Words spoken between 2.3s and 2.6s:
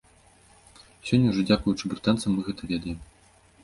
мы